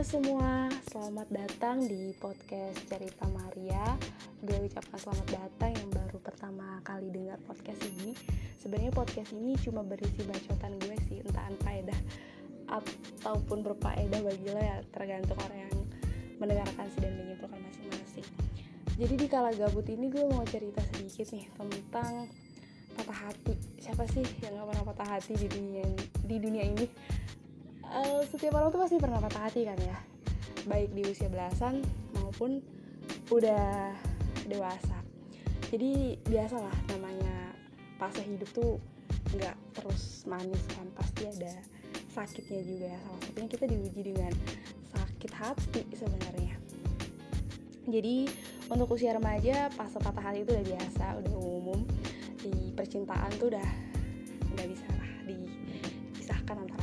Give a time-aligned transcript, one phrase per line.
[0.00, 4.00] Semua, selamat datang di podcast Cerita Maria.
[4.40, 8.16] Gue ucapkan selamat datang yang baru pertama kali dengar podcast ini.
[8.56, 12.00] Sebenarnya podcast ini cuma berisi bacotan gue sih, entah faedah
[12.72, 15.76] ataupun berfaedah bagi lo ya, tergantung orang yang
[16.40, 18.28] mendengarkan sih dan menyimpulkan masing-masing.
[18.96, 22.24] Jadi di kala gabut ini gue mau cerita sedikit nih tentang
[22.96, 23.52] patah hati.
[23.76, 25.84] Siapa sih yang gak pernah patah hati di dunia
[26.24, 26.88] di dunia ini?
[28.26, 29.96] Setiap orang tuh pasti pernah patah hati kan ya?
[30.68, 31.80] Baik di usia belasan
[32.20, 32.60] maupun
[33.32, 33.94] udah
[34.44, 34.98] dewasa.
[35.70, 37.54] Jadi biasalah namanya
[37.96, 38.76] fase hidup tuh
[39.36, 40.86] nggak terus manis kan.
[40.98, 41.54] Pasti ada
[42.10, 42.98] sakitnya juga ya.
[42.98, 44.32] Salah satunya kita diuji dengan
[44.90, 46.54] sakit hati sebenarnya.
[47.90, 48.16] Jadi
[48.70, 51.80] untuk usia remaja fase patah hati itu udah biasa udah umum.
[52.40, 53.68] Di percintaan tuh udah
[54.56, 56.79] nggak bisa lah dipisahkan antara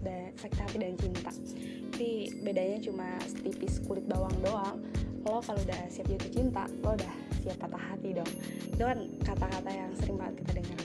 [0.00, 1.30] dan sakit hati dan cinta.
[1.90, 4.78] Tapi bedanya cuma setipis kulit bawang doang.
[5.24, 8.32] Lo kalau udah siap jatuh cinta lo udah siap patah hati dong.
[8.72, 10.82] Itu kan kata-kata yang sering banget kita dengar.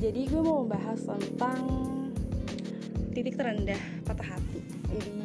[0.00, 1.60] Jadi gue mau membahas tentang
[3.12, 4.60] titik terendah patah hati.
[4.94, 5.18] Jadi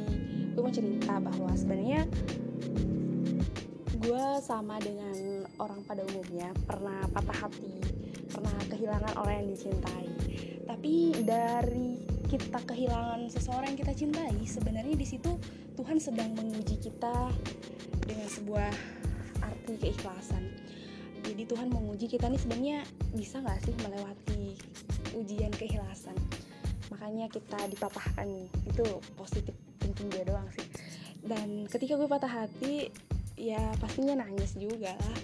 [0.54, 2.02] gue mau cerita bahwa sebenarnya
[4.06, 8.06] gue sama dengan orang pada umumnya pernah patah hati
[8.36, 10.08] pernah kehilangan orang yang dicintai.
[10.68, 10.94] Tapi
[11.24, 11.95] dari
[12.26, 15.38] kita kehilangan seseorang yang kita cintai sebenarnya di situ
[15.78, 17.30] Tuhan sedang menguji kita
[18.06, 18.72] dengan sebuah
[19.46, 20.44] arti keikhlasan.
[21.26, 22.80] Jadi Tuhan menguji kita nih sebenarnya
[23.14, 24.44] bisa nggak sih melewati
[25.18, 26.14] ujian keikhlasan?
[26.94, 28.30] Makanya kita dipatahkan
[28.66, 28.86] itu
[29.18, 30.66] positif thinking gue doang sih.
[31.26, 32.94] Dan ketika gue patah hati
[33.38, 35.18] ya pastinya nangis juga lah.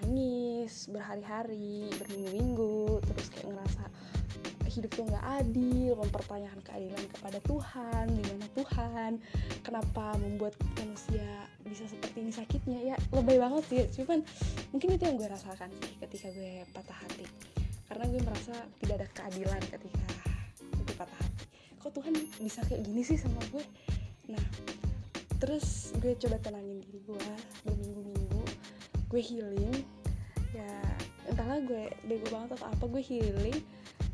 [0.00, 3.84] Nangis berhari-hari berminggu-minggu terus kayak ngerasa
[4.78, 9.12] hidup tuh nggak adil mempertanyakan keadilan kepada Tuhan di mana Tuhan
[9.66, 11.26] kenapa membuat manusia
[11.66, 12.78] bisa seperti ini sakitnya.
[12.94, 14.02] Ya lebay banget sih.
[14.02, 14.22] Cuman
[14.70, 17.26] mungkin itu yang gue rasakan sih ketika gue patah hati.
[17.90, 20.04] Karena gue merasa tidak ada keadilan ketika
[20.62, 21.44] gue patah hati.
[21.82, 23.64] Kok Tuhan bisa kayak gini sih sama gue?
[24.30, 24.44] Nah
[25.38, 27.26] terus gue coba tenangin diri gue
[27.66, 28.42] berminggu-minggu.
[29.10, 29.74] Gue healing
[30.56, 30.72] ya
[31.38, 33.62] entahlah gue bego banget atau apa gue healing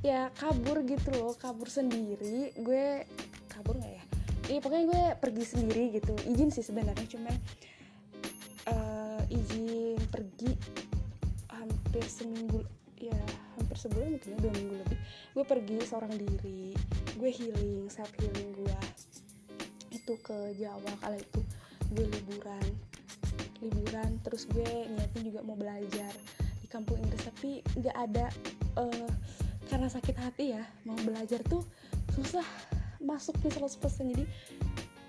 [0.05, 2.53] ya kabur gitu loh kabur sendiri.
[2.61, 3.09] Gue
[3.49, 4.05] kabur nggak ya?
[4.53, 6.13] Iya pokoknya gue pergi sendiri gitu.
[6.29, 7.33] Izin sih sebenarnya cuma
[8.69, 10.53] uh, izin pergi
[11.49, 12.61] hampir seminggu
[13.01, 13.17] ya
[13.57, 14.99] hampir sebulan mungkin ya dua minggu lebih.
[15.33, 16.77] Gue pergi seorang diri
[17.17, 18.79] gue healing self healing gue.
[19.97, 21.41] Itu ke Jawa kala itu.
[21.89, 22.69] Gue liburan
[23.65, 26.13] liburan terus gue niatnya juga mau belajar
[26.75, 28.27] kampung Inggris tapi nggak ada
[28.83, 29.11] uh,
[29.71, 31.63] karena sakit hati ya mau belajar tuh
[32.19, 32.45] susah
[32.99, 33.79] masuknya 100%
[34.11, 34.25] jadi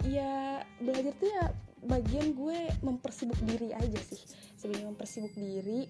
[0.06, 1.46] ya belajar tuh ya
[1.86, 4.20] bagian gue mempersibuk diri aja sih.
[4.58, 5.90] Sebenarnya mempersibuk diri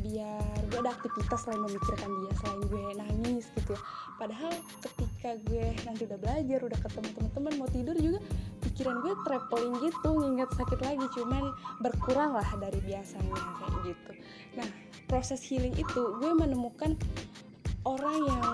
[0.00, 3.82] biar gue ada aktivitas selain memikirkan dia selain gue nangis gitu ya.
[4.16, 8.20] Padahal ketika gue nanti udah belajar udah ketemu teman-teman mau tidur juga
[8.64, 11.06] pikiran gue traveling gitu nginget sakit lagi.
[11.14, 11.44] Cuman
[11.84, 14.12] berkurang lah dari biasanya kayak gitu.
[14.58, 14.68] Nah
[15.10, 16.94] proses healing itu gue menemukan
[17.82, 18.46] orang yang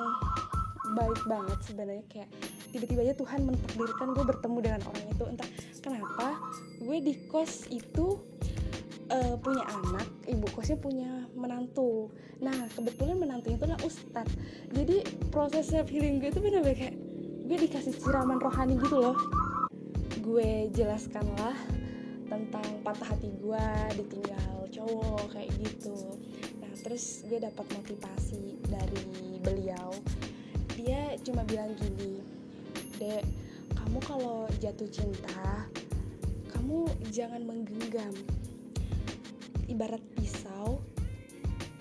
[0.96, 2.04] baik banget sebenarnya.
[2.08, 2.28] Kayak
[2.72, 5.24] tiba-tiba aja Tuhan mentakdirkan gue bertemu dengan orang itu.
[5.28, 5.48] Entah
[5.84, 6.28] kenapa
[6.80, 8.24] gue di kos itu
[9.12, 12.08] uh, punya anak ibu kosnya punya menantu.
[12.40, 14.32] Nah kebetulan menantunya itu adalah ustadz.
[14.72, 16.96] Jadi proses self healing gue itu benar-benar kayak
[17.46, 19.16] gue dikasih siraman rohani gitu loh.
[20.24, 21.54] Gue jelaskanlah
[22.26, 25.96] tentang patah hati gue ditinggal cowok kayak gitu.
[26.86, 29.90] Terus gue dapat motivasi dari beliau.
[30.78, 32.22] Dia cuma bilang gini
[32.96, 33.24] dek
[33.76, 35.66] kamu kalau jatuh cinta
[36.50, 38.14] kamu jangan menggenggam.
[39.66, 40.78] Ibarat pisau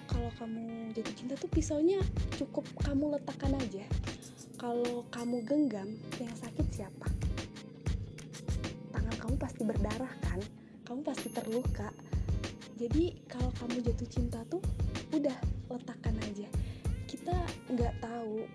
[0.10, 2.02] kalau kamu jatuh cinta tuh pisaunya
[2.38, 3.86] cukup kamu letakkan aja.
[4.56, 7.15] Kalau kamu genggam yang sakit siapa
[9.35, 10.40] kamu pasti berdarah kan?
[10.87, 11.91] Kamu pasti terluka.
[12.79, 14.64] Jadi kalau kamu jatuh cinta tuh
[15.11, 15.35] udah
[15.76, 16.47] letakkan aja.
[17.03, 17.35] Kita
[17.67, 18.47] nggak tahu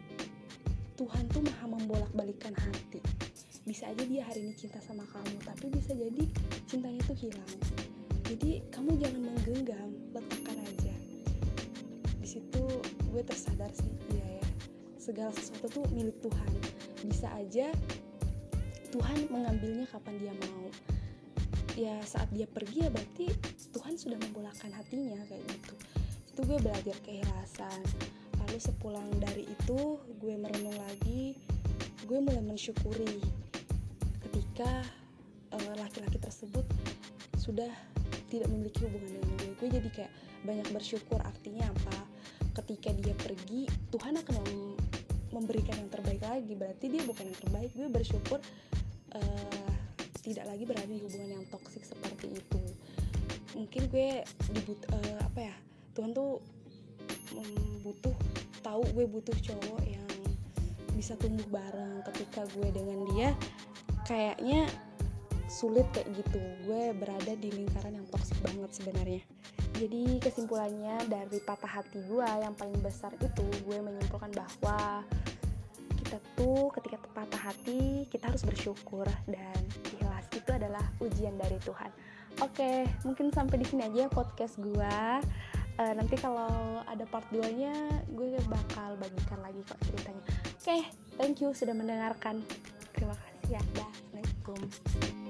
[0.97, 2.97] Tuhan tuh maha membolak balikan hati.
[3.69, 6.25] Bisa aja dia hari ini cinta sama kamu tapi bisa jadi
[6.65, 7.53] cintanya tuh hilang.
[8.25, 10.97] Jadi kamu jangan menggenggam letakkan aja.
[12.25, 12.65] Di situ
[13.13, 14.47] gue tersadar sih iya ya.
[14.97, 16.53] Segala sesuatu tuh milik Tuhan.
[17.05, 17.69] Bisa aja
[18.91, 20.67] Tuhan mengambilnya kapan dia mau.
[21.79, 23.31] Ya saat dia pergi ya berarti
[23.71, 25.75] Tuhan sudah membolakkan hatinya kayak gitu.
[26.35, 27.81] Itu gue belajar keikhlasan.
[28.43, 31.39] Lalu sepulang dari itu gue merenung lagi
[32.11, 33.23] gue mulai mensyukuri
[34.27, 34.83] ketika
[35.55, 36.67] uh, laki-laki uh, tersebut
[37.39, 37.71] sudah
[38.27, 39.53] tidak memiliki hubungan dengan gue.
[39.63, 40.13] Gue jadi kayak
[40.43, 41.99] banyak bersyukur artinya apa?
[42.59, 44.75] Ketika dia pergi Tuhan akan mem
[45.31, 46.53] memberikan yang terbaik lagi.
[46.59, 47.71] Berarti dia bukan yang terbaik.
[47.79, 48.43] Gue bersyukur
[49.17, 49.71] uh,
[50.21, 52.63] tidak lagi berada di hubungan yang toksik seperti itu.
[53.57, 54.23] Mungkin gue
[54.55, 55.55] dibut uh, apa ya
[55.97, 56.39] Tuhan tuh
[57.83, 58.15] butuh
[58.61, 60.09] tahu gue butuh cowok yang
[60.95, 63.31] bisa tumbuh bareng ketika gue dengan dia
[64.05, 64.69] kayaknya
[65.51, 66.41] sulit kayak gitu.
[66.69, 69.23] Gue berada di lingkaran yang toksik banget sebenarnya.
[69.81, 75.03] Jadi kesimpulannya dari patah hati gue yang paling besar itu gue menyimpulkan bahwa
[76.35, 79.61] tuh ketika patah hati kita harus bersyukur dan
[79.95, 80.27] ikhlas.
[80.35, 81.91] Itu adalah ujian dari Tuhan.
[82.41, 84.97] Oke mungkin sampai di sini aja podcast gue
[85.79, 87.75] uh, nanti kalau ada part 2 nya
[88.11, 90.23] gue bakal bagikan lagi kok ceritanya.
[90.57, 90.89] Oke
[91.21, 92.43] thank you sudah mendengarkan.
[92.97, 93.63] Terima kasih ya.
[93.63, 95.30] Assalamualaikum